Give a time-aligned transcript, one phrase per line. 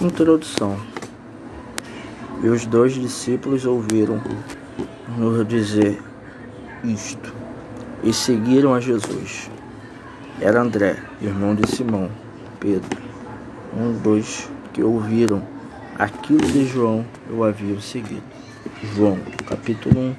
[0.00, 0.76] Introdução
[2.42, 6.02] E os dois discípulos ouviram-no dizer
[6.82, 7.32] isto
[8.02, 9.48] e seguiram a Jesus.
[10.40, 12.10] Era André, irmão de Simão,
[12.58, 13.00] Pedro,
[13.76, 15.40] um dos que ouviram
[15.96, 18.24] aquilo de João o haviam seguido.
[18.96, 20.16] João, capítulo 1,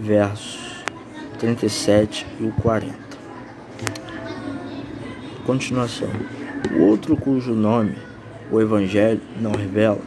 [0.00, 0.84] versos
[1.40, 2.94] 37 e o 40.
[5.44, 6.10] Continuação.
[6.78, 8.05] O outro cujo nome
[8.50, 10.00] o Evangelho não revela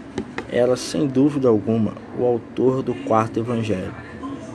[0.51, 3.93] era, sem dúvida alguma, o autor do quarto Evangelho,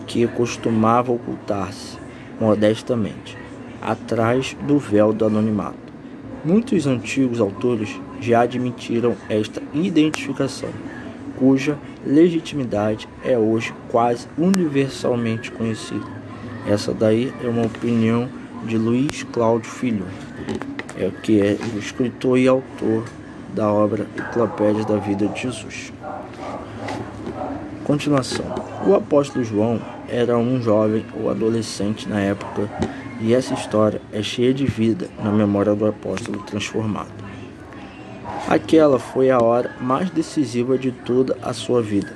[0.07, 1.97] que costumava ocultar-se
[2.41, 3.39] modestamente
[3.81, 5.79] atrás do véu do anonimato.
[6.45, 10.71] Muitos antigos autores já admitiram esta identificação,
[11.39, 16.07] cuja legitimidade é hoje quase universalmente conhecida.
[16.67, 18.29] Essa daí é uma opinião
[18.67, 20.07] de Luiz Cláudio Filho,
[20.99, 23.05] é que é o escritor e autor
[23.55, 25.93] da obra Enciclopédia da Vida de Jesus.
[27.85, 28.45] Continuação.
[28.87, 32.69] O apóstolo João era um jovem ou adolescente na época
[33.21, 37.13] e essa história é cheia de vida na memória do apóstolo transformado.
[38.49, 42.13] Aquela foi a hora mais decisiva de toda a sua vida.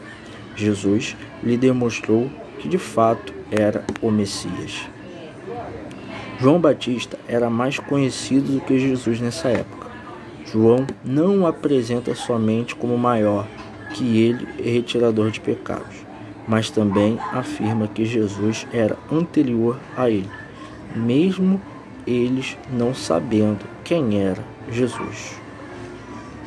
[0.57, 2.29] Jesus lhe demonstrou
[2.59, 4.89] que de fato era o Messias.
[6.41, 9.78] João Batista era mais conhecido do que Jesus nessa época.
[10.51, 13.47] João não o apresenta somente como maior
[13.95, 16.07] que ele e retirador de pecados,
[16.47, 20.29] mas também afirma que Jesus era anterior a ele,
[20.97, 21.61] mesmo
[22.07, 25.39] eles não sabendo quem era Jesus.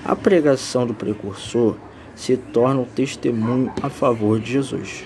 [0.04, 1.76] A pregação do precursor
[2.16, 5.06] se torna um testemunho a favor de Jesus,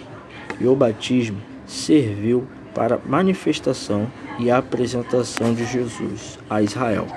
[0.59, 4.07] e o batismo serviu para manifestação
[4.39, 7.07] e apresentação de Jesus a Israel.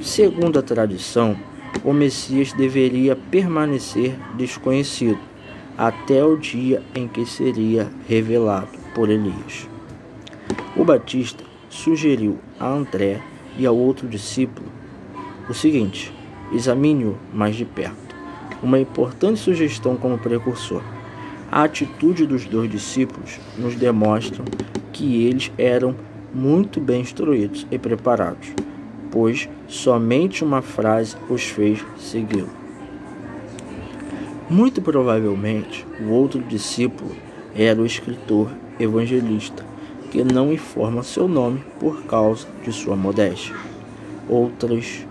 [0.00, 1.36] Segundo a tradição,
[1.84, 5.18] o Messias deveria permanecer desconhecido
[5.76, 9.68] até o dia em que seria revelado por Elias.
[10.76, 13.20] O Batista sugeriu a André
[13.58, 14.68] e ao outro discípulo
[15.48, 16.12] o seguinte:
[16.52, 18.14] examine-o mais de perto.
[18.62, 20.82] Uma importante sugestão como precursor.
[21.50, 24.44] A atitude dos dois discípulos nos demonstra
[24.92, 25.94] que eles eram
[26.32, 28.52] muito bem instruídos e preparados,
[29.10, 32.50] pois somente uma frase os fez segui-lo.
[34.50, 37.14] Muito provavelmente, o outro discípulo
[37.54, 39.64] era o escritor evangelista,
[40.10, 43.54] que não informa seu nome por causa de sua modéstia.
[44.28, 45.06] Outras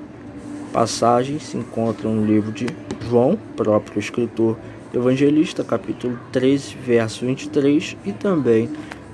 [0.74, 2.66] passagens se encontram no livro de
[3.08, 4.58] João, próprio escritor
[4.94, 8.69] evangelista, capítulo 13, verso 23, e também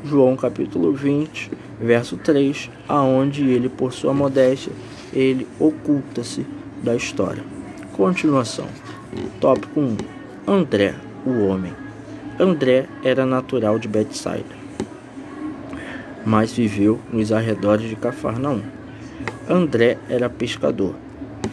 [0.06, 1.50] João capítulo 20,
[1.80, 4.74] verso 3, aonde ele, por sua modéstia,
[5.14, 6.46] ele oculta-se
[6.84, 7.42] da história.
[7.94, 8.68] Continuação.
[9.40, 9.96] Tópico 1.
[10.46, 10.94] André,
[11.26, 11.74] o homem.
[12.38, 14.56] André era natural de Betsaida,
[16.26, 18.62] mas viveu nos arredores de Cafarnaum.
[19.48, 20.96] André era pescador,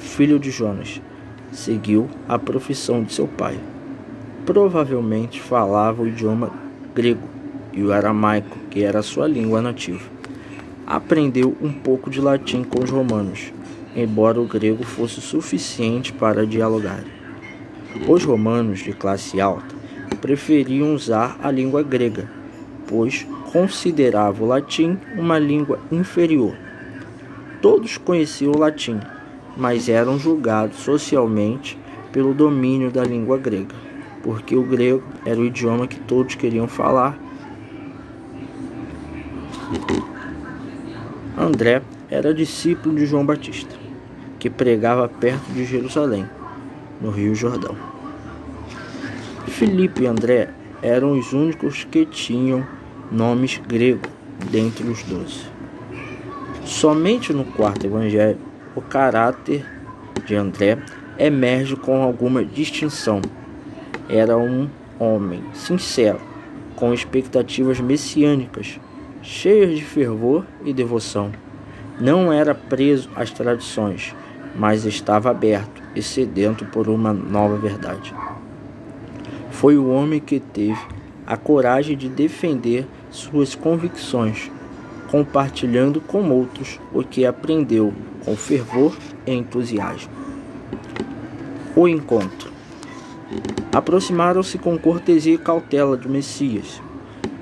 [0.00, 1.00] filho de Jonas.
[1.52, 3.56] Seguiu a profissão de seu pai.
[4.44, 6.50] Provavelmente falava o idioma
[6.94, 7.39] grego
[7.72, 10.08] e o aramaico, que era sua língua nativa.
[10.86, 13.53] Aprendeu um pouco de latim com os romanos,
[13.94, 17.04] embora o grego fosse suficiente para dialogar.
[18.09, 19.75] Os romanos de classe alta
[20.20, 22.28] preferiam usar a língua grega,
[22.86, 26.54] pois consideravam o latim uma língua inferior.
[27.60, 29.00] Todos conheciam o latim,
[29.56, 31.78] mas eram julgados socialmente
[32.12, 33.75] pelo domínio da língua grega,
[34.22, 37.19] porque o grego era o idioma que todos queriam falar
[41.38, 43.75] André era discípulo de João Batista,
[44.38, 46.26] que pregava perto de Jerusalém,
[47.00, 47.76] no Rio Jordão.
[49.47, 50.50] Filipe e André
[50.82, 52.66] eram os únicos que tinham
[53.12, 54.10] nomes gregos
[54.50, 55.47] dentre os doze.
[56.64, 58.38] Somente no quarto evangelho,
[58.75, 59.64] o caráter
[60.27, 60.78] de André
[61.18, 63.21] emerge com alguma distinção.
[64.09, 64.68] Era um
[64.98, 66.21] homem sincero,
[66.74, 68.80] com expectativas messiânicas
[69.22, 71.30] cheias de fervor e devoção.
[72.00, 74.14] Não era preso às tradições,
[74.56, 78.14] mas estava aberto e sedento por uma nova verdade.
[79.50, 80.80] Foi o homem que teve
[81.26, 84.50] a coragem de defender suas convicções,
[85.10, 87.92] compartilhando com outros o que aprendeu
[88.24, 88.96] com fervor
[89.26, 90.12] e entusiasmo.
[91.76, 92.50] O encontro.
[93.72, 96.82] Aproximaram-se com cortesia e cautela do Messias,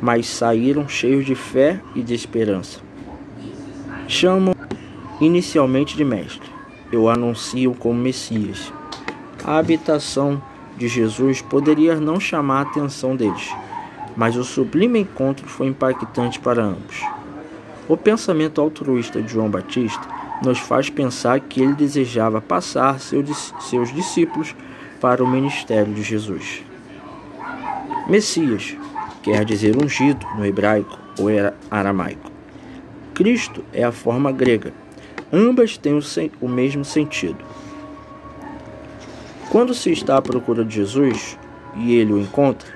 [0.00, 2.81] mas saíram cheios de fé e de esperança.
[4.06, 4.55] Chamam
[5.21, 6.49] inicialmente de mestre,
[6.91, 8.73] eu anuncio como Messias.
[9.45, 10.41] A habitação
[10.77, 13.53] de Jesus poderia não chamar a atenção deles,
[14.17, 17.03] mas o sublime encontro foi impactante para ambos.
[17.89, 20.06] O pensamento altruísta de João Batista
[20.43, 24.55] nos faz pensar que ele desejava passar seus discípulos
[25.00, 26.62] para o ministério de Jesus.
[28.09, 28.77] Messias
[29.28, 31.26] quer dizer ungido no hebraico ou
[31.70, 32.32] aramaico.
[33.12, 34.72] Cristo é a forma grega.
[35.30, 35.92] Ambas têm
[36.40, 37.36] o, mesmo sentido.
[39.50, 41.38] Quando se está à procura de Jesus
[41.76, 42.72] e ele o encontra,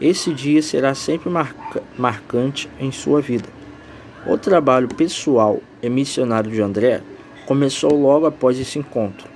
[0.00, 3.48] esse dia será sempre marca marcante em sua vida.
[4.26, 7.00] O trabalho pessoal e missionário de André
[7.46, 9.28] começou logo após esse encontro,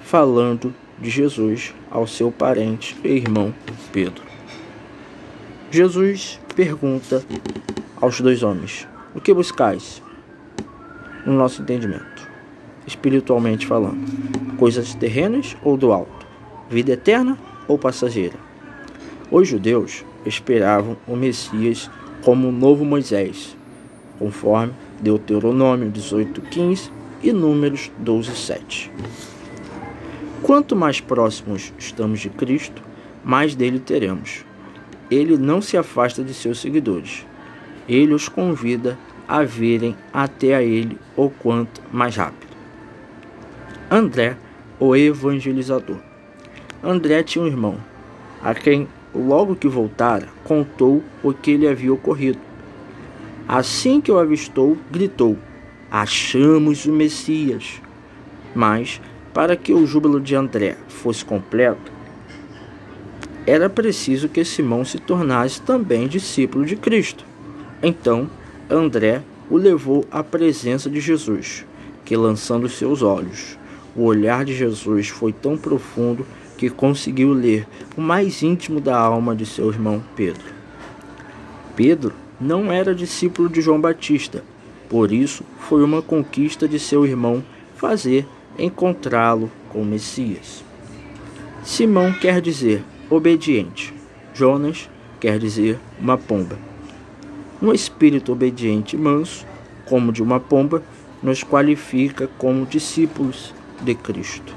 [0.00, 3.54] falando de Jesus ao seu parente e irmão
[3.92, 4.27] Pedro.
[5.70, 7.22] Jesus pergunta
[8.00, 10.02] aos dois homens: O que buscais?
[11.26, 12.26] No nosso entendimento,
[12.86, 16.26] espiritualmente falando, coisas terrenas ou do alto,
[16.70, 17.36] vida eterna
[17.68, 18.36] ou passageira?
[19.30, 21.90] Os judeus esperavam o Messias
[22.22, 23.54] como o novo Moisés,
[24.18, 24.72] conforme
[25.02, 26.90] Deuteronômio 18:15
[27.22, 28.90] e Números 12:7.
[30.42, 32.82] Quanto mais próximos estamos de Cristo,
[33.22, 34.47] mais dele teremos.
[35.10, 37.26] Ele não se afasta de seus seguidores.
[37.88, 42.48] Ele os convida a virem até a ele o quanto mais rápido.
[43.90, 44.36] André,
[44.78, 45.98] o evangelizador.
[46.82, 47.78] André tinha um irmão,
[48.42, 52.38] a quem, logo que voltara, contou o que lhe havia ocorrido.
[53.48, 55.36] Assim que o avistou, gritou:
[55.90, 57.80] Achamos o Messias!
[58.54, 59.00] Mas,
[59.32, 61.90] para que o júbilo de André fosse completo,
[63.48, 67.24] era preciso que Simão se tornasse também discípulo de Cristo.
[67.82, 68.28] Então,
[68.68, 71.64] André o levou à presença de Jesus,
[72.04, 73.58] que lançando seus olhos,
[73.96, 76.26] o olhar de Jesus foi tão profundo
[76.58, 77.66] que conseguiu ler
[77.96, 80.44] o mais íntimo da alma de seu irmão Pedro.
[81.74, 84.44] Pedro não era discípulo de João Batista,
[84.90, 87.42] por isso foi uma conquista de seu irmão
[87.76, 88.26] fazer
[88.58, 90.62] encontrá-lo com Messias.
[91.64, 93.94] Simão quer dizer obediente.
[94.34, 94.88] Jonas
[95.18, 96.58] quer dizer uma pomba.
[97.60, 99.46] Um espírito obediente e manso,
[99.84, 100.82] como de uma pomba,
[101.22, 104.54] nos qualifica como discípulos de Cristo.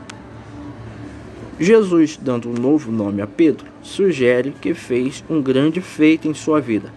[1.60, 6.60] Jesus, dando um novo nome a Pedro, sugere que fez um grande feito em sua
[6.60, 6.92] vida.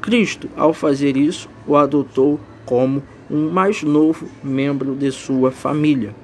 [0.00, 6.14] Cristo, ao fazer isso, o adotou como um mais novo membro de sua família.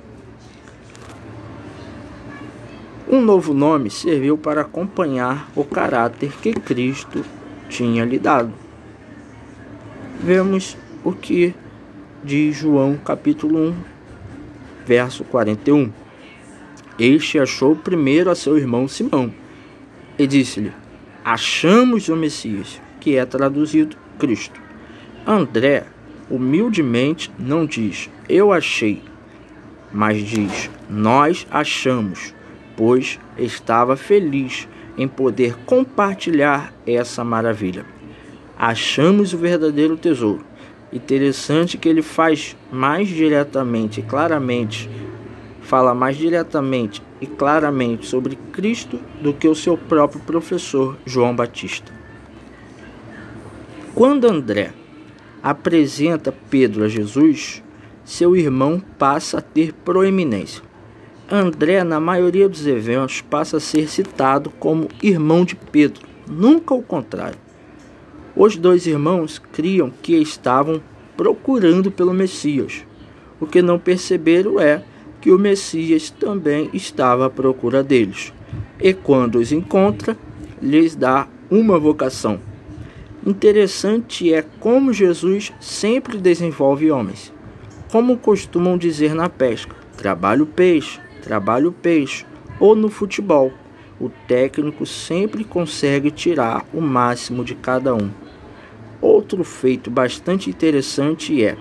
[3.12, 7.24] Um novo nome serviu para acompanhar o caráter que Cristo
[7.68, 8.52] tinha lhe dado.
[10.22, 11.52] Vemos o que
[12.22, 13.74] diz João capítulo 1,
[14.86, 15.90] verso 41.
[17.00, 19.34] Este achou primeiro a seu irmão Simão
[20.16, 20.72] e disse-lhe:
[21.24, 24.60] Achamos o Messias, que é traduzido Cristo.
[25.26, 25.84] André,
[26.30, 29.02] humildemente, não diz eu achei,
[29.92, 32.38] mas diz nós achamos
[32.76, 37.84] pois estava feliz em poder compartilhar essa maravilha.
[38.58, 40.44] Achamos o verdadeiro tesouro.
[40.92, 44.90] Interessante que ele faz mais diretamente, claramente,
[45.62, 51.92] fala mais diretamente e claramente sobre Cristo do que o seu próprio professor João Batista.
[53.94, 54.72] Quando André
[55.42, 57.62] apresenta Pedro a Jesus,
[58.04, 60.69] seu irmão passa a ter proeminência.
[61.32, 66.82] André, na maioria dos eventos, passa a ser citado como irmão de Pedro, nunca o
[66.82, 67.38] contrário.
[68.34, 70.82] Os dois irmãos criam que estavam
[71.16, 72.84] procurando pelo Messias.
[73.38, 74.82] O que não perceberam é
[75.20, 78.32] que o Messias também estava à procura deles.
[78.80, 80.16] E quando os encontra,
[80.60, 82.40] lhes dá uma vocação.
[83.24, 87.32] Interessante é como Jesus sempre desenvolve homens.
[87.92, 92.26] Como costumam dizer na pesca: trabalho peixe, trabalha o peixe
[92.58, 93.52] ou no futebol.
[94.00, 98.10] O técnico sempre consegue tirar o máximo de cada um.
[99.00, 101.56] Outro feito bastante interessante é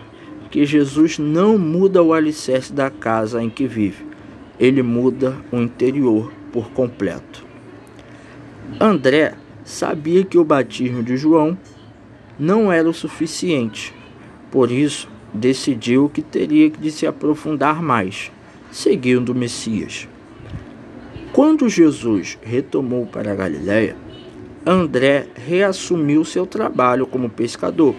[0.50, 4.06] que Jesus não muda o alicerce da casa em que vive,
[4.60, 7.46] ele muda o interior por completo.
[8.80, 11.58] André sabia que o batismo de João
[12.38, 13.94] não era o suficiente,
[14.50, 18.32] por isso decidiu que teria de se aprofundar mais
[18.72, 20.08] seguindo o Messias.
[21.34, 23.96] Quando Jesus retomou para a Galiléia,
[24.66, 27.96] André reassumiu seu trabalho como pescador.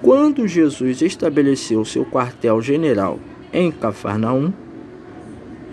[0.00, 3.18] Quando Jesus estabeleceu seu quartel-general
[3.52, 4.52] em Cafarnaum,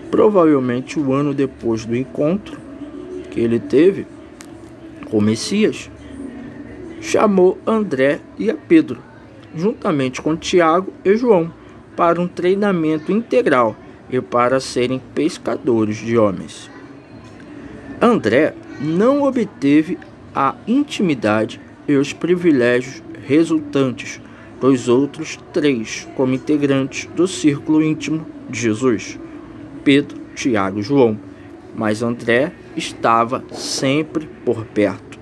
[0.09, 2.59] provavelmente um ano depois do encontro
[3.29, 4.07] que ele teve
[5.11, 5.91] com Messias,
[7.01, 8.99] chamou André e a Pedro,
[9.55, 11.51] juntamente com Tiago e João,
[11.95, 13.75] para um treinamento integral
[14.09, 16.69] e para serem pescadores de homens.
[18.01, 19.97] André não obteve
[20.33, 24.19] a intimidade e os privilégios resultantes
[24.59, 29.19] dos outros três como integrantes do círculo íntimo de Jesus:
[29.83, 31.17] Pedro, Tiago e João.
[31.77, 35.19] Mas André estava sempre por perto.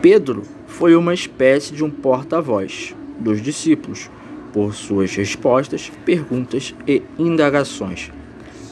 [0.00, 4.08] Pedro foi uma espécie de um porta-voz dos discípulos
[4.52, 8.10] por suas respostas, perguntas e indagações.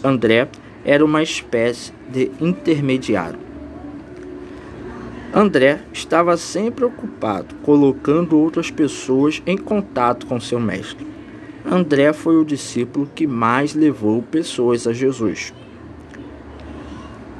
[0.02, 0.48] André
[0.84, 3.38] era uma espécie de intermediário.
[5.34, 11.06] André estava sempre ocupado colocando outras pessoas em contato com seu mestre.
[11.64, 15.52] André foi o discípulo que mais levou pessoas a Jesus.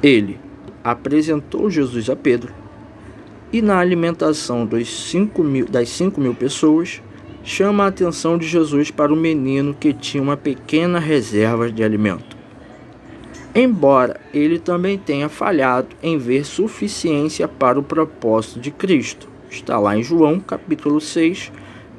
[0.03, 0.37] Ele
[0.83, 2.53] apresentou Jesus a Pedro
[3.51, 7.01] e, na alimentação dos mil, das cinco mil pessoas,
[7.47, 12.35] chama a atenção de Jesus para o menino que tinha uma pequena reserva de alimento.
[13.55, 19.29] Embora ele também tenha falhado em ver suficiência para o propósito de Cristo.
[19.49, 21.49] Está lá em João, capítulo 6,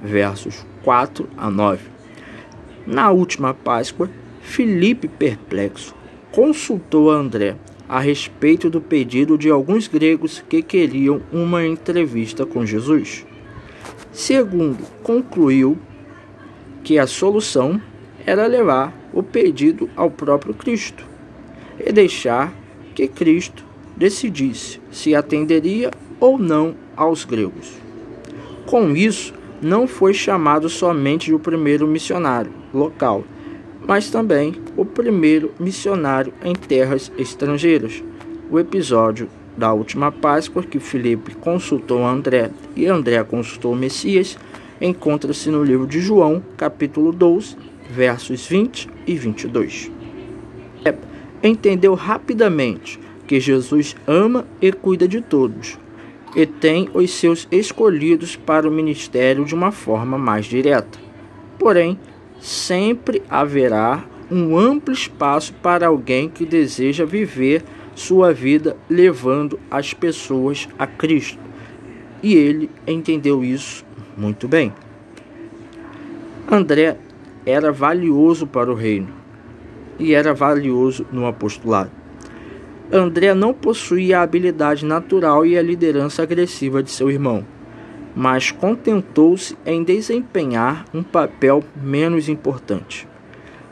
[0.03, 1.81] versos 4 a 9.
[2.87, 4.11] Na última Páscoa,
[4.43, 5.95] Filipe, perplexo,
[6.31, 7.57] consultou André
[7.89, 13.25] a respeito do pedido de alguns gregos que queriam uma entrevista com Jesus.
[14.19, 15.79] Segundo, concluiu
[16.83, 17.81] que a solução
[18.27, 21.07] era levar o pedido ao próprio Cristo
[21.79, 22.53] e deixar
[22.97, 23.65] que Cristo
[23.97, 27.71] decidisse se atenderia ou não aos gregos.
[28.67, 29.33] Com isso,
[29.63, 33.23] não foi chamado somente o primeiro missionário local,
[33.87, 38.03] mas também o primeiro missionário em terras estrangeiras.
[38.51, 44.39] O episódio da última Páscoa, que Filipe consultou André e André consultou Messias,
[44.81, 47.57] encontra-se no livro de João, capítulo 12,
[47.91, 49.91] versos 20 e 22.
[50.85, 50.95] É,
[51.43, 55.77] entendeu rapidamente que Jesus ama e cuida de todos
[56.37, 60.99] e tem os seus escolhidos para o ministério de uma forma mais direta.
[61.59, 61.99] Porém,
[62.39, 67.65] sempre haverá um amplo espaço para alguém que deseja viver
[67.99, 71.39] sua vida levando as pessoas a Cristo.
[72.23, 73.85] E ele entendeu isso
[74.17, 74.73] muito bem.
[76.49, 76.97] André
[77.45, 79.09] era valioso para o reino
[79.99, 81.91] e era valioso no apostolado.
[82.91, 87.45] André não possuía a habilidade natural e a liderança agressiva de seu irmão,
[88.15, 93.09] mas contentou-se em desempenhar um papel menos importante.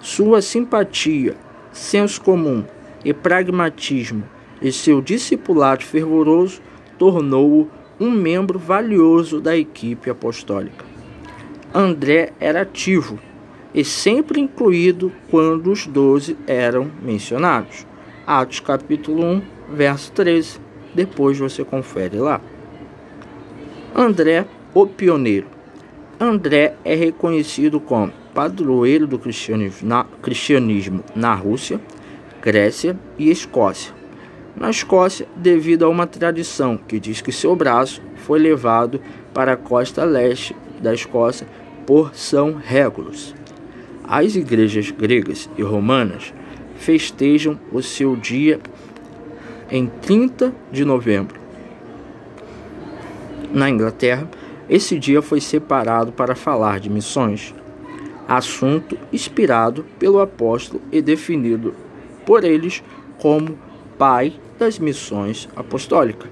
[0.00, 1.34] Sua simpatia,
[1.72, 2.64] senso comum
[3.06, 4.24] e pragmatismo
[4.60, 6.60] e seu discipulado fervoroso
[6.98, 7.70] tornou-o
[8.00, 10.84] um membro valioso da equipe apostólica.
[11.72, 13.16] André era ativo
[13.72, 17.86] e sempre incluído quando os doze eram mencionados.
[18.26, 20.58] Atos capítulo 1, verso 13.
[20.92, 22.40] Depois você confere lá.
[23.94, 25.46] André, o pioneiro.
[26.18, 31.80] André é reconhecido como padroeiro do cristianismo na, cristianismo na Rússia
[32.46, 33.92] Grécia e Escócia.
[34.54, 39.00] Na Escócia, devido a uma tradição que diz que seu braço foi levado
[39.34, 41.44] para a costa leste da Escócia
[41.84, 43.34] por São Régulos.
[44.04, 46.32] As igrejas gregas e romanas
[46.76, 48.60] festejam o seu dia
[49.68, 51.40] em 30 de novembro.
[53.52, 54.30] Na Inglaterra,
[54.70, 57.52] esse dia foi separado para falar de missões,
[58.28, 61.74] assunto inspirado pelo apóstolo e definido
[62.26, 62.82] por eles
[63.18, 63.56] como
[63.96, 66.28] pai das missões apostólicas.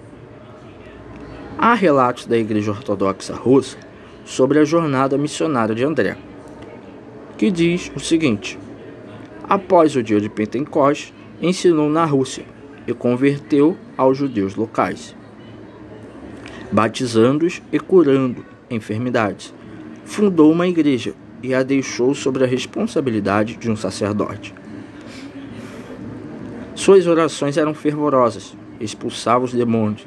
[1.57, 3.79] Há relatos da Igreja Ortodoxa Russa
[4.25, 6.17] sobre a jornada missionária de André,
[7.39, 8.59] que diz o seguinte:
[9.49, 12.45] Após o dia de Pentecostes, ensinou na Rússia
[12.87, 15.17] e converteu aos judeus locais,
[16.73, 19.55] batizando-os e curando enfermidades.
[20.05, 24.55] Fundou uma igreja e a deixou sob a responsabilidade de um sacerdote.
[26.85, 30.07] Suas orações eram fervorosas, expulsavam os demônios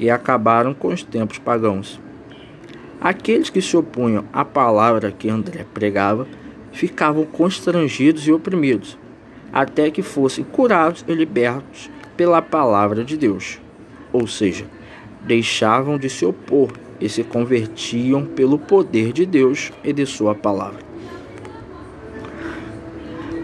[0.00, 2.00] e acabaram com os tempos pagãos.
[3.00, 6.26] Aqueles que se opunham à palavra que André pregava
[6.72, 8.98] ficavam constrangidos e oprimidos,
[9.52, 13.60] até que fossem curados e libertos pela palavra de Deus.
[14.12, 14.66] Ou seja,
[15.20, 20.91] deixavam de se opor e se convertiam pelo poder de Deus e de Sua palavra.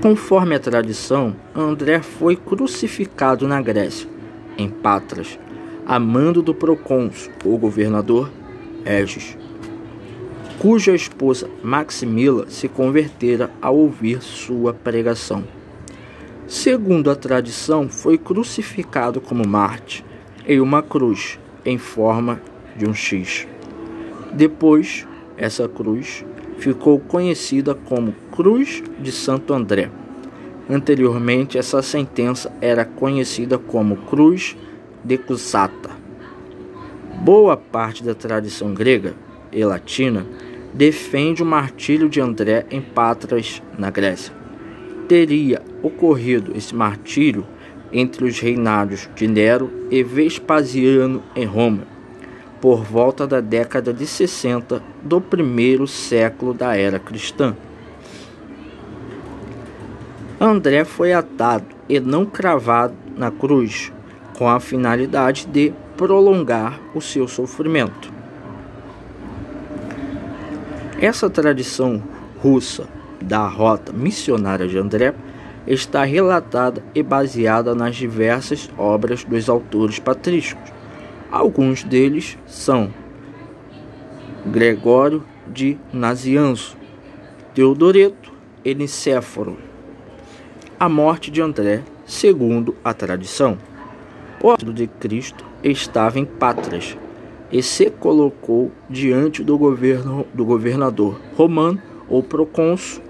[0.01, 4.09] Conforme a tradição, André foi crucificado na Grécia,
[4.57, 5.37] em Patras,
[5.85, 8.31] a mando do procônsul, o governador
[8.85, 9.37] Regis,
[10.61, 15.43] cuja esposa Maximila se convertera ao ouvir sua pregação.
[16.47, 20.05] Segundo a tradição, foi crucificado como Marte
[20.47, 22.41] em uma cruz em forma
[22.77, 23.49] de um X.
[24.33, 26.25] Depois, essa cruz
[26.59, 29.91] ficou conhecida como Cruz de Santo André.
[30.69, 34.57] Anteriormente, essa sentença era conhecida como Cruz
[35.03, 35.91] de Cusata.
[37.23, 39.15] Boa parte da tradição grega
[39.51, 40.27] e latina
[40.75, 44.35] defende o martírio de André em Patras, na Grécia.
[45.09, 47.47] Teria ocorrido esse martírio
[47.91, 51.98] entre os reinados de Nero e Vespasiano em Roma
[52.61, 57.57] por volta da década de 60 do primeiro século da era cristã.
[60.41, 63.93] André foi atado e não cravado na cruz,
[64.37, 68.13] com a finalidade de prolongar o seu sofrimento.
[71.01, 72.03] Essa tradição
[72.41, 72.89] russa
[73.21, 75.15] da rota missionária de André
[75.67, 80.78] está relatada e baseada nas diversas obras dos autores patrísticos
[81.31, 82.93] Alguns deles são
[84.47, 86.75] Gregório de Nazianzo,
[87.55, 88.33] Teodoreto
[88.65, 89.59] e Nicéforo.
[90.81, 93.59] A morte de André, segundo a tradição.
[94.43, 96.97] O apóstolo de Cristo estava em Patras
[97.53, 103.03] e se colocou diante do, governo, do governador romano ou procônsul,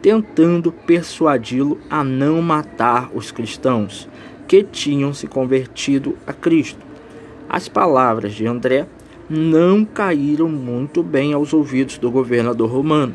[0.00, 4.08] tentando persuadi-lo a não matar os cristãos
[4.46, 6.85] que tinham se convertido a Cristo.
[7.48, 8.86] As palavras de André
[9.28, 13.14] não caíram muito bem aos ouvidos do governador romano,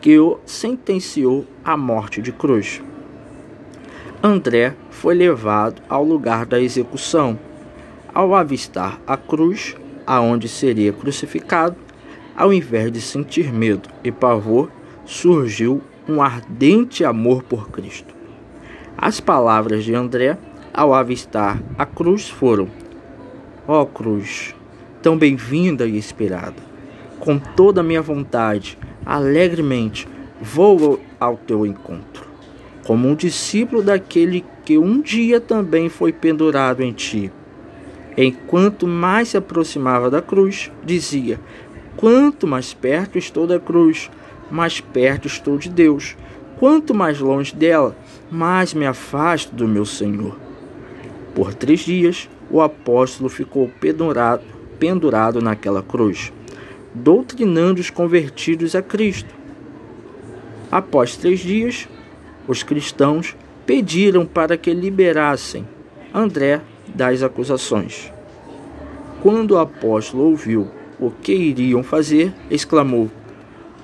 [0.00, 2.82] que o sentenciou à morte de cruz.
[4.22, 7.38] André foi levado ao lugar da execução.
[8.14, 11.76] Ao avistar a cruz, aonde seria crucificado,
[12.36, 14.70] ao invés de sentir medo e pavor,
[15.04, 18.14] surgiu um ardente amor por Cristo.
[18.96, 20.38] As palavras de André,
[20.72, 22.68] ao avistar a cruz, foram:
[23.68, 24.54] Ó oh, cruz,
[25.02, 26.62] tão bem-vinda e esperada,
[27.18, 30.06] com toda a minha vontade, alegremente
[30.40, 32.28] vou ao teu encontro,
[32.86, 37.32] como um discípulo daquele que um dia também foi pendurado em ti.
[38.16, 41.40] Enquanto mais se aproximava da cruz, dizia:
[41.96, 44.08] Quanto mais perto estou da cruz,
[44.48, 46.16] mais perto estou de Deus.
[46.56, 47.96] Quanto mais longe dela,
[48.30, 50.38] mais me afasto do meu Senhor.
[51.34, 54.42] Por três dias o apóstolo ficou pendurado,
[54.78, 56.32] pendurado naquela cruz,
[56.94, 59.34] doutrinando os convertidos a Cristo.
[60.70, 61.88] Após três dias,
[62.46, 65.66] os cristãos pediram para que liberassem
[66.14, 66.60] André
[66.94, 68.10] das acusações.
[69.22, 73.10] Quando o apóstolo ouviu o que iriam fazer, exclamou: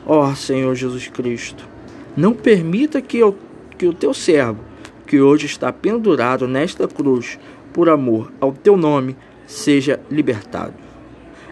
[0.06, 1.68] Ó oh, Senhor Jesus Cristo,
[2.16, 3.36] não permita que, eu,
[3.76, 4.60] que o teu servo,
[5.06, 7.38] que hoje está pendurado nesta cruz,
[7.72, 10.74] por amor ao teu nome, seja libertado.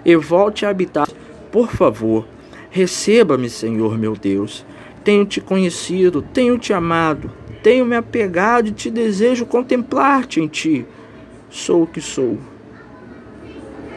[0.04, 1.08] E volte a habitar,
[1.50, 2.26] por favor.
[2.70, 4.64] Receba-me, Senhor meu Deus.
[5.02, 7.30] Tenho te conhecido, tenho te amado,
[7.62, 10.86] tenho me apegado e te desejo contemplar-te em ti.
[11.48, 12.38] Sou o que sou.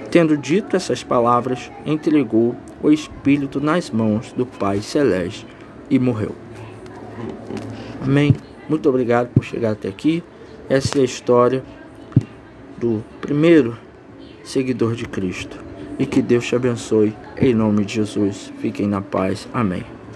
[0.09, 5.45] Tendo dito essas palavras, entregou o Espírito nas mãos do Pai Celeste
[5.89, 6.35] e morreu.
[8.01, 8.35] Amém.
[8.67, 10.23] Muito obrigado por chegar até aqui.
[10.69, 11.63] Essa é a história
[12.83, 13.77] do primeiro
[14.43, 15.57] seguidor de Cristo.
[15.97, 17.15] E que Deus te abençoe.
[17.37, 18.51] Em nome de Jesus.
[18.59, 19.47] Fiquem na paz.
[19.53, 19.92] Amém.